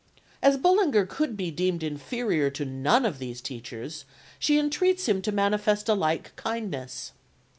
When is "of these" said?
3.05-3.39